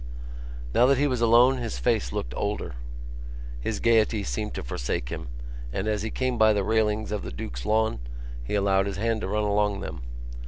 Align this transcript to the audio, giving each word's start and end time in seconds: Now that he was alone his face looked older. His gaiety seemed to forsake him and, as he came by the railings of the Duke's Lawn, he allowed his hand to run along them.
Now 0.73 0.87
that 0.87 0.97
he 0.97 1.05
was 1.05 1.21
alone 1.21 1.59
his 1.59 1.77
face 1.77 2.11
looked 2.11 2.33
older. 2.35 2.73
His 3.59 3.79
gaiety 3.79 4.23
seemed 4.23 4.55
to 4.55 4.63
forsake 4.63 5.09
him 5.09 5.27
and, 5.71 5.87
as 5.87 6.01
he 6.01 6.09
came 6.09 6.39
by 6.39 6.53
the 6.53 6.63
railings 6.63 7.11
of 7.11 7.21
the 7.21 7.29
Duke's 7.31 7.67
Lawn, 7.67 7.99
he 8.43 8.55
allowed 8.55 8.87
his 8.87 8.97
hand 8.97 9.21
to 9.21 9.27
run 9.27 9.43
along 9.43 9.81
them. 9.81 10.01